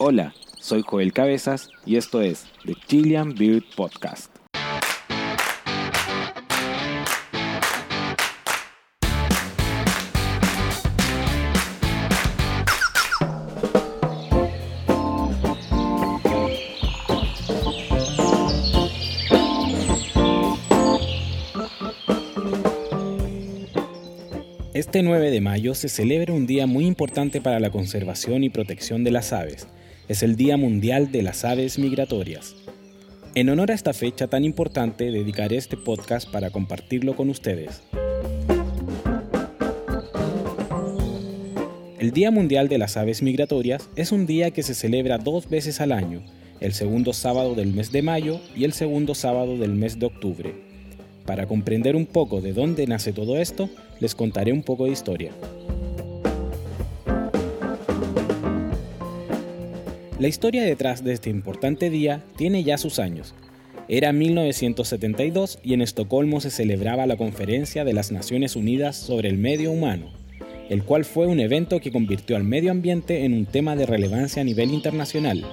[0.00, 4.30] Hola, soy Joel Cabezas y esto es The Chilean Beard Podcast.
[24.74, 29.02] Este 9 de mayo se celebra un día muy importante para la conservación y protección
[29.02, 29.66] de las aves.
[30.08, 32.56] Es el Día Mundial de las Aves Migratorias.
[33.34, 37.82] En honor a esta fecha tan importante, dedicaré este podcast para compartirlo con ustedes.
[41.98, 45.78] El Día Mundial de las Aves Migratorias es un día que se celebra dos veces
[45.82, 46.22] al año,
[46.60, 50.54] el segundo sábado del mes de mayo y el segundo sábado del mes de octubre.
[51.26, 53.68] Para comprender un poco de dónde nace todo esto,
[54.00, 55.32] les contaré un poco de historia.
[60.18, 63.34] La historia detrás de este importante día tiene ya sus años.
[63.88, 69.38] Era 1972 y en Estocolmo se celebraba la Conferencia de las Naciones Unidas sobre el
[69.38, 70.10] Medio Humano,
[70.68, 74.42] el cual fue un evento que convirtió al medio ambiente en un tema de relevancia
[74.42, 75.44] a nivel internacional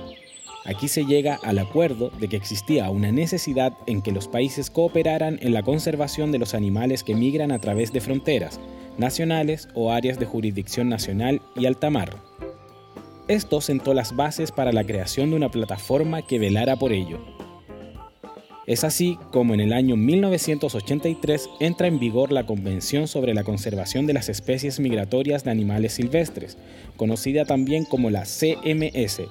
[0.65, 5.37] Aquí se llega al acuerdo de que existía una necesidad en que los países cooperaran
[5.41, 8.59] en la conservación de los animales que migran a través de fronteras,
[8.97, 12.15] nacionales o áreas de jurisdicción nacional y alta mar.
[13.27, 17.19] Esto sentó las bases para la creación de una plataforma que velara por ello.
[18.67, 24.05] Es así como en el año 1983 entra en vigor la Convención sobre la Conservación
[24.05, 26.57] de las Especies Migratorias de Animales Silvestres,
[26.97, 29.21] conocida también como la CMS,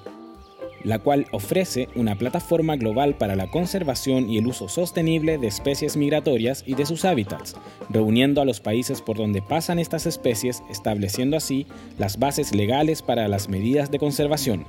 [0.85, 5.97] la cual ofrece una plataforma global para la conservación y el uso sostenible de especies
[5.97, 7.55] migratorias y de sus hábitats,
[7.89, 11.65] reuniendo a los países por donde pasan estas especies, estableciendo así
[11.97, 14.65] las bases legales para las medidas de conservación.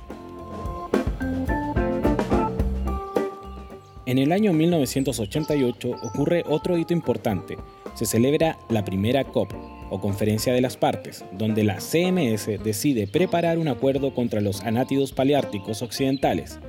[4.07, 7.57] En el año 1988 ocurre otro hito importante.
[7.93, 9.51] Se celebra la primera COP,
[9.89, 15.11] o Conferencia de las Partes, donde la CMS decide preparar un acuerdo contra los anátidos
[15.11, 16.59] paleárticos occidentales,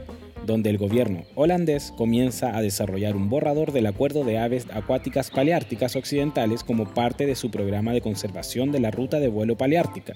[0.47, 5.95] donde el gobierno holandés comienza a desarrollar un borrador del Acuerdo de Aves Acuáticas Paleárticas
[5.95, 10.15] Occidentales como parte de su programa de conservación de la ruta de vuelo paleártica.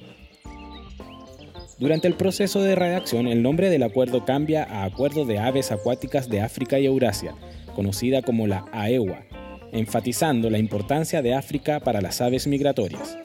[1.78, 6.28] Durante el proceso de redacción, el nombre del acuerdo cambia a Acuerdo de Aves Acuáticas
[6.28, 7.34] de África y Eurasia,
[7.74, 9.24] conocida como la AEWA,
[9.72, 13.18] enfatizando la importancia de África para las aves migratorias.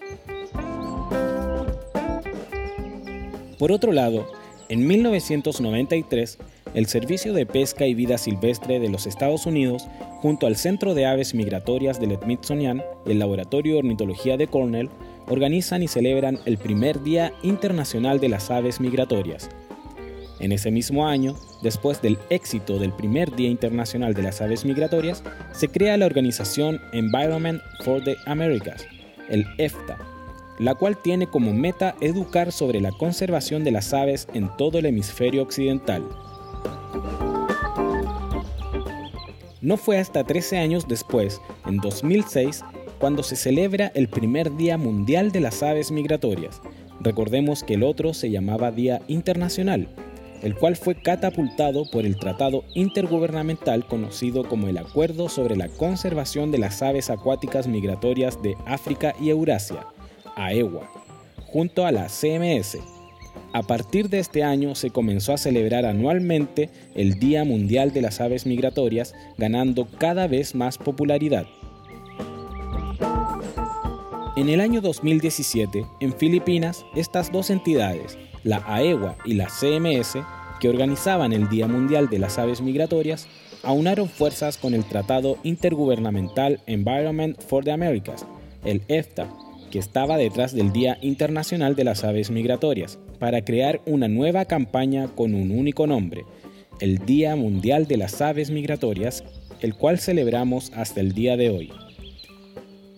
[3.59, 4.27] Por otro lado,
[4.69, 6.37] en 1993,
[6.73, 9.87] el Servicio de Pesca y Vida Silvestre de los Estados Unidos,
[10.21, 14.89] junto al Centro de Aves Migratorias del Smithsonian y el Laboratorio de Ornitología de Cornell,
[15.27, 19.49] organizan y celebran el primer Día Internacional de las Aves Migratorias,
[20.39, 25.23] en ese mismo año, después del éxito del primer Día Internacional de las Aves Migratorias,
[25.51, 28.85] se crea la organización Environment for the Americas,
[29.29, 29.97] el EFTA,
[30.59, 34.85] la cual tiene como meta educar sobre la conservación de las aves en todo el
[34.85, 36.03] hemisferio occidental.
[39.61, 42.63] No fue hasta 13 años después, en 2006,
[42.99, 46.61] cuando se celebra el primer Día Mundial de las Aves Migratorias.
[46.99, 49.87] Recordemos que el otro se llamaba Día Internacional,
[50.41, 56.51] el cual fue catapultado por el tratado intergubernamental conocido como el Acuerdo sobre la Conservación
[56.51, 59.87] de las Aves Acuáticas Migratorias de África y Eurasia,
[60.35, 60.89] AEWA,
[61.45, 62.77] junto a la CMS.
[63.53, 68.19] A partir de este año se comenzó a celebrar anualmente el Día Mundial de las
[68.21, 71.47] Aves Migratorias, ganando cada vez más popularidad.
[74.35, 80.17] En el año 2017, en Filipinas, estas dos entidades, la AEWA y la CMS,
[80.59, 83.27] que organizaban el Día Mundial de las Aves Migratorias,
[83.63, 88.25] aunaron fuerzas con el Tratado Intergubernamental Environment for the Americas,
[88.63, 89.27] el EFTA,
[89.71, 95.07] que estaba detrás del Día Internacional de las Aves Migratorias, para crear una nueva campaña
[95.07, 96.25] con un único nombre,
[96.79, 99.23] el Día Mundial de las Aves Migratorias,
[99.61, 101.71] el cual celebramos hasta el día de hoy.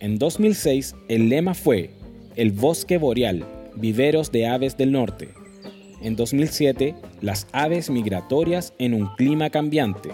[0.00, 1.90] En 2006, el lema fue
[2.36, 5.30] el bosque boreal, viveros de aves del norte.
[6.02, 10.10] En 2007, las aves migratorias en un clima cambiante.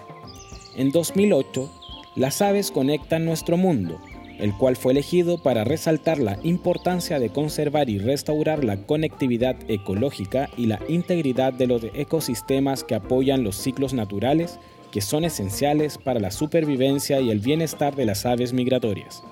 [0.76, 1.70] En 2008,
[2.16, 4.00] las aves conectan nuestro mundo,
[4.38, 10.50] el cual fue elegido para resaltar la importancia de conservar y restaurar la conectividad ecológica
[10.56, 14.58] y la integridad de los ecosistemas que apoyan los ciclos naturales
[14.94, 19.24] que son esenciales para la supervivencia y el bienestar de las aves migratorias.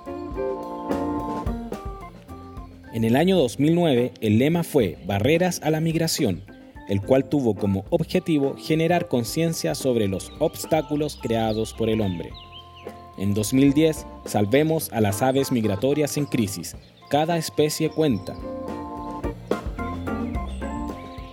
[2.93, 6.43] En el año 2009, el lema fue Barreras a la Migración,
[6.89, 12.31] el cual tuvo como objetivo generar conciencia sobre los obstáculos creados por el hombre.
[13.19, 16.77] En 2010, salvemos a las aves migratorias en crisis.
[17.11, 18.35] Cada especie cuenta.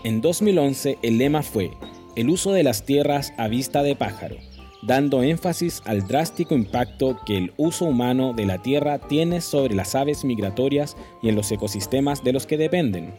[0.04, 1.72] En 2011, el lema fue
[2.16, 4.36] el uso de las tierras a vista de pájaro,
[4.82, 9.96] dando énfasis al drástico impacto que el uso humano de la tierra tiene sobre las
[9.96, 13.14] aves migratorias y en los ecosistemas de los que dependen.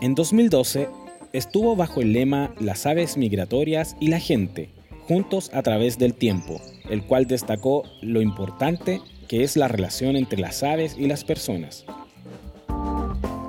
[0.00, 0.88] En 2012,
[1.32, 4.70] estuvo bajo el lema Las aves migratorias y la gente,
[5.06, 6.60] juntos a través del tiempo,
[6.90, 11.84] el cual destacó lo importante que es la relación entre las aves y las personas.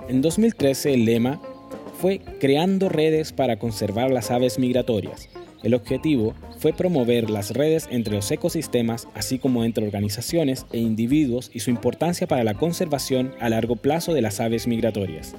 [0.07, 1.41] En 2013 el lema
[1.99, 5.29] fue creando redes para conservar las aves migratorias.
[5.63, 11.49] El objetivo fue promover las redes entre los ecosistemas, así como entre organizaciones e individuos
[11.53, 15.35] y su importancia para la conservación a largo plazo de las aves migratorias.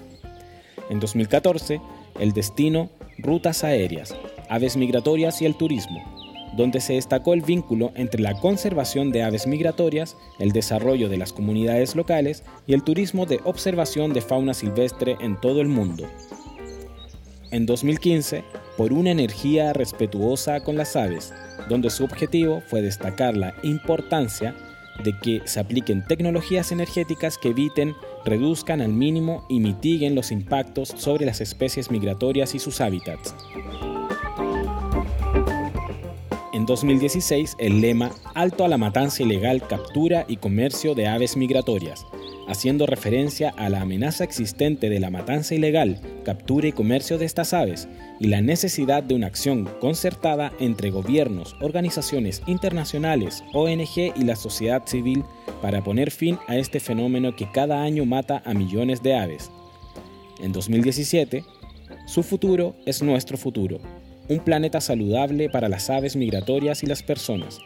[0.90, 1.80] En 2014,
[2.18, 4.14] el destino Rutas Aéreas,
[4.48, 6.02] Aves Migratorias y el Turismo,
[6.56, 11.32] donde se destacó el vínculo entre la conservación de aves migratorias, el desarrollo de las
[11.32, 16.04] comunidades locales y el turismo de observación de fauna silvestre en todo el mundo.
[17.50, 18.44] En 2015,
[18.76, 21.32] por una energía respetuosa con las aves,
[21.68, 24.54] donde su objetivo fue destacar la importancia
[25.04, 30.88] de que se apliquen tecnologías energéticas que eviten, reduzcan al mínimo y mitiguen los impactos
[30.96, 33.34] sobre las especies migratorias y sus hábitats.
[36.68, 42.04] En 2016, el lema Alto a la matanza ilegal, captura y comercio de aves migratorias,
[42.46, 47.54] haciendo referencia a la amenaza existente de la matanza ilegal, captura y comercio de estas
[47.54, 47.88] aves
[48.20, 54.82] y la necesidad de una acción concertada entre gobiernos, organizaciones internacionales, ONG y la sociedad
[54.84, 55.24] civil
[55.62, 59.50] para poner fin a este fenómeno que cada año mata a millones de aves.
[60.38, 61.44] En 2017,
[62.06, 63.80] su futuro es nuestro futuro
[64.28, 67.60] un planeta saludable para las aves migratorias y las personas,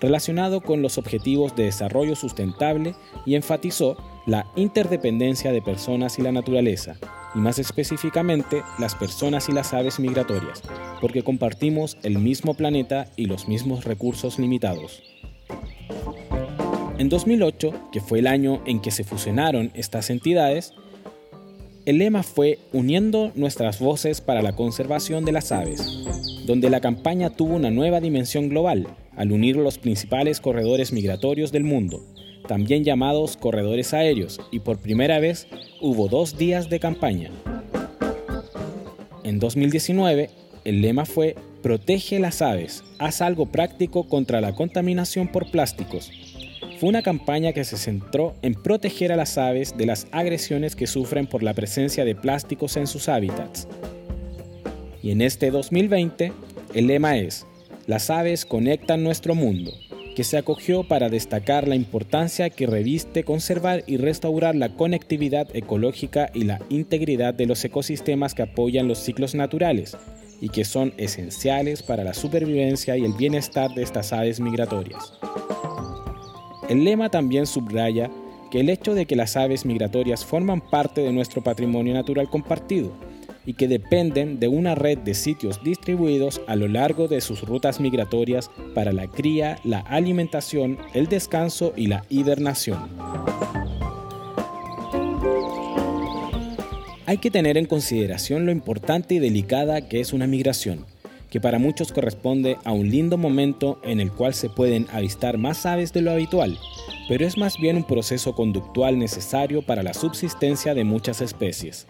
[0.00, 2.94] relacionado con los objetivos de desarrollo sustentable
[3.24, 6.96] y enfatizó la interdependencia de personas y la naturaleza,
[7.34, 10.62] y más específicamente las personas y las aves migratorias,
[11.00, 15.02] porque compartimos el mismo planeta y los mismos recursos limitados.
[16.98, 20.74] En 2008, que fue el año en que se fusionaron estas entidades,
[21.84, 25.82] el lema fue Uniendo nuestras voces para la conservación de las aves,
[26.46, 28.86] donde la campaña tuvo una nueva dimensión global
[29.16, 32.00] al unir los principales corredores migratorios del mundo,
[32.46, 35.48] también llamados corredores aéreos, y por primera vez
[35.80, 37.30] hubo dos días de campaña.
[39.24, 40.30] En 2019,
[40.64, 46.10] el lema fue Protege las aves, haz algo práctico contra la contaminación por plásticos,
[46.82, 50.88] fue una campaña que se centró en proteger a las aves de las agresiones que
[50.88, 53.68] sufren por la presencia de plásticos en sus hábitats.
[55.00, 56.32] Y en este 2020,
[56.74, 57.46] el lema es,
[57.86, 59.70] las aves conectan nuestro mundo,
[60.16, 66.32] que se acogió para destacar la importancia que reviste conservar y restaurar la conectividad ecológica
[66.34, 69.96] y la integridad de los ecosistemas que apoyan los ciclos naturales
[70.40, 75.12] y que son esenciales para la supervivencia y el bienestar de estas aves migratorias.
[76.68, 78.10] El lema también subraya
[78.50, 82.92] que el hecho de que las aves migratorias forman parte de nuestro patrimonio natural compartido
[83.44, 87.80] y que dependen de una red de sitios distribuidos a lo largo de sus rutas
[87.80, 92.88] migratorias para la cría, la alimentación, el descanso y la hibernación.
[97.06, 100.86] Hay que tener en consideración lo importante y delicada que es una migración
[101.32, 105.64] que para muchos corresponde a un lindo momento en el cual se pueden avistar más
[105.64, 106.58] aves de lo habitual,
[107.08, 111.86] pero es más bien un proceso conductual necesario para la subsistencia de muchas especies.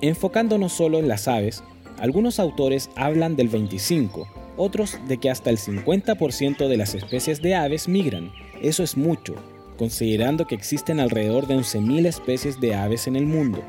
[0.00, 1.62] Enfocándonos solo en las aves,
[1.98, 4.26] algunos autores hablan del 25,
[4.56, 8.32] otros de que hasta el 50% de las especies de aves migran.
[8.62, 9.34] Eso es mucho,
[9.76, 13.62] considerando que existen alrededor de 11.000 especies de aves en el mundo.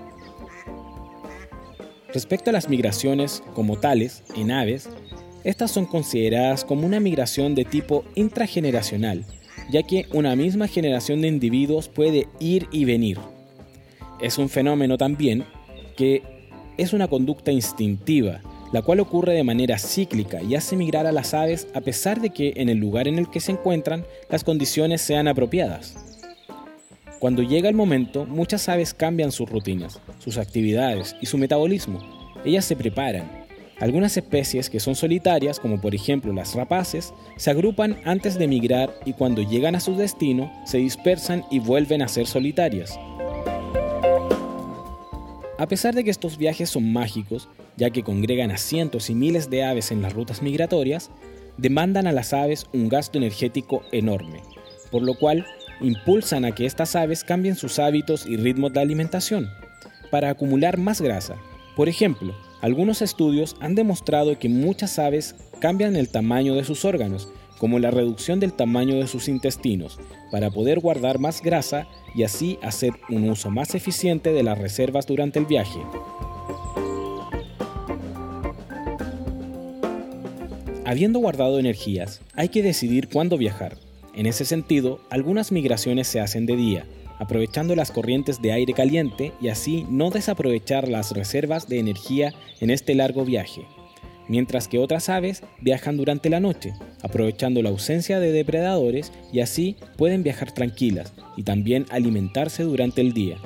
[2.15, 4.89] Respecto a las migraciones como tales, en aves,
[5.43, 9.25] estas son consideradas como una migración de tipo intrageneracional,
[9.69, 13.19] ya que una misma generación de individuos puede ir y venir.
[14.21, 15.43] Es un fenómeno también
[15.97, 16.23] que
[16.77, 18.39] es una conducta instintiva,
[18.71, 22.29] la cual ocurre de manera cíclica y hace migrar a las aves a pesar de
[22.29, 26.04] que en el lugar en el que se encuentran las condiciones sean apropiadas.
[27.25, 31.99] Cuando llega el momento, muchas aves cambian sus rutinas, sus actividades y su metabolismo.
[32.45, 33.47] Ellas se preparan.
[33.79, 38.93] Algunas especies que son solitarias, como por ejemplo las rapaces, se agrupan antes de migrar
[39.05, 42.95] y cuando llegan a su destino se dispersan y vuelven a ser solitarias.
[45.57, 49.49] A pesar de que estos viajes son mágicos, ya que congregan a cientos y miles
[49.49, 51.09] de aves en las rutas migratorias,
[51.57, 54.43] demandan a las aves un gasto energético enorme,
[54.91, 55.43] por lo cual
[55.81, 59.49] impulsan a que estas aves cambien sus hábitos y ritmos de alimentación
[60.11, 61.35] para acumular más grasa.
[61.75, 67.27] Por ejemplo, algunos estudios han demostrado que muchas aves cambian el tamaño de sus órganos,
[67.57, 69.99] como la reducción del tamaño de sus intestinos,
[70.31, 75.05] para poder guardar más grasa y así hacer un uso más eficiente de las reservas
[75.05, 75.79] durante el viaje.
[80.85, 83.84] Habiendo guardado energías, hay que decidir cuándo viajar.
[84.15, 86.85] En ese sentido, algunas migraciones se hacen de día,
[87.19, 92.69] aprovechando las corrientes de aire caliente y así no desaprovechar las reservas de energía en
[92.69, 93.65] este largo viaje
[94.27, 99.75] mientras que otras aves viajan durante la noche, aprovechando la ausencia de depredadores y así
[99.97, 103.37] pueden viajar tranquilas y también alimentarse durante el día.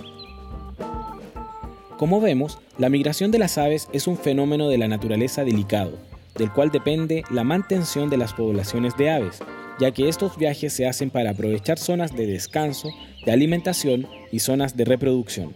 [1.98, 5.98] Como vemos, la migración de las aves es un fenómeno de la naturaleza delicado,
[6.38, 9.40] del cual depende la mantención de las poblaciones de aves,
[9.80, 12.90] ya que estos viajes se hacen para aprovechar zonas de descanso,
[13.26, 15.56] de alimentación y zonas de reproducción.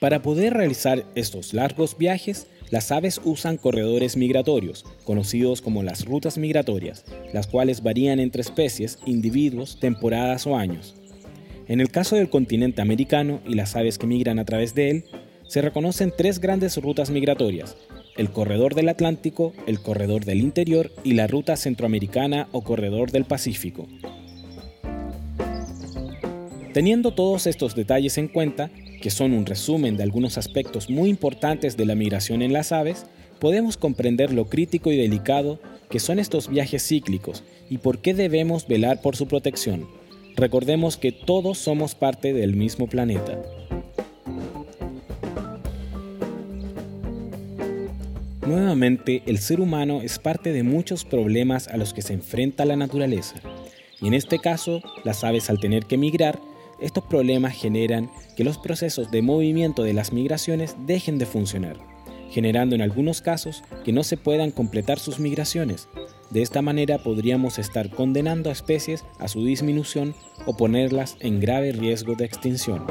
[0.00, 6.38] Para poder realizar estos largos viajes, las aves usan corredores migratorios, conocidos como las rutas
[6.38, 10.96] migratorias, las cuales varían entre especies, individuos, temporadas o años.
[11.68, 15.04] En el caso del continente americano y las aves que migran a través de él,
[15.46, 17.76] se reconocen tres grandes rutas migratorias,
[18.16, 23.24] el corredor del Atlántico, el corredor del interior y la ruta centroamericana o corredor del
[23.24, 23.86] Pacífico.
[26.72, 28.70] Teniendo todos estos detalles en cuenta,
[29.02, 33.06] que son un resumen de algunos aspectos muy importantes de la migración en las aves,
[33.40, 35.58] podemos comprender lo crítico y delicado
[35.90, 39.86] que son estos viajes cíclicos y por qué debemos velar por su protección.
[40.36, 43.38] Recordemos que todos somos parte del mismo planeta.
[48.46, 52.74] Nuevamente, el ser humano es parte de muchos problemas a los que se enfrenta la
[52.74, 53.36] naturaleza.
[54.00, 56.40] Y en este caso, las aves al tener que migrar
[56.80, 61.76] estos problemas generan que los procesos de movimiento de las migraciones dejen de funcionar,
[62.30, 65.88] generando en algunos casos que no se puedan completar sus migraciones.
[66.30, 71.70] De esta manera podríamos estar condenando a especies a su disminución o ponerlas en grave
[71.70, 72.86] riesgo de extinción.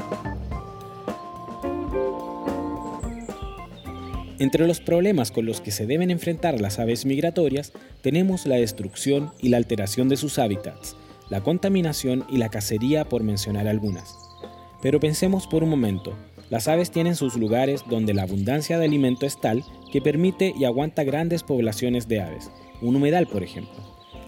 [4.41, 9.29] Entre los problemas con los que se deben enfrentar las aves migratorias tenemos la destrucción
[9.39, 10.95] y la alteración de sus hábitats,
[11.29, 14.17] la contaminación y la cacería por mencionar algunas.
[14.81, 16.17] Pero pensemos por un momento,
[16.49, 20.65] las aves tienen sus lugares donde la abundancia de alimento es tal que permite y
[20.65, 22.49] aguanta grandes poblaciones de aves,
[22.81, 23.75] un humedal por ejemplo.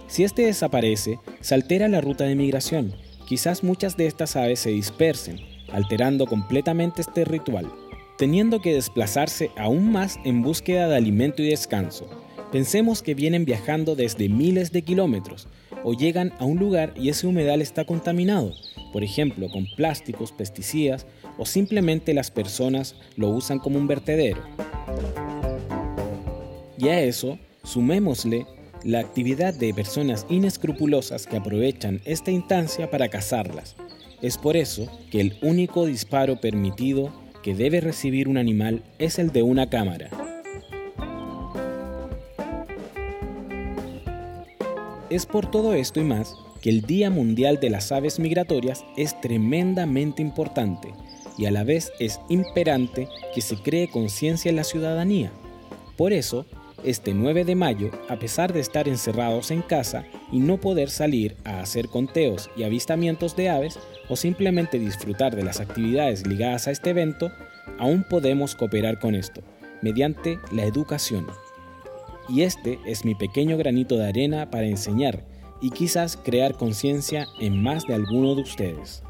[0.06, 2.94] Si este desaparece, se altera la ruta de migración,
[3.28, 5.40] quizás muchas de estas aves se dispersen,
[5.72, 7.66] alterando completamente este ritual,
[8.18, 12.10] teniendo que desplazarse aún más en búsqueda de alimento y descanso.
[12.52, 15.48] Pensemos que vienen viajando desde miles de kilómetros,
[15.84, 18.54] o llegan a un lugar y ese humedal está contaminado,
[18.92, 21.06] por ejemplo con plásticos, pesticidas
[21.38, 24.42] o simplemente las personas lo usan como un vertedero.
[26.78, 28.46] Y a eso sumémosle
[28.84, 33.76] la actividad de personas inescrupulosas que aprovechan esta instancia para cazarlas.
[34.22, 37.14] Es por eso que el único disparo permitido
[37.44, 40.10] que debe recibir un animal es el de una cámara.
[45.10, 49.20] Es por todo esto y más que el Día Mundial de las Aves Migratorias es
[49.22, 50.94] tremendamente importante
[51.38, 55.32] y a la vez es imperante que se cree conciencia en la ciudadanía.
[55.98, 56.46] Por eso,
[56.84, 61.38] este 9 de mayo, a pesar de estar encerrados en casa y no poder salir
[61.46, 66.72] a hacer conteos y avistamientos de aves o simplemente disfrutar de las actividades ligadas a
[66.72, 67.32] este evento,
[67.78, 69.42] aún podemos cooperar con esto,
[69.84, 71.28] mediante la educación.
[72.28, 75.24] Y este es mi pequeño granito de arena para enseñar
[75.62, 79.04] y quizás crear conciencia en más de alguno de ustedes.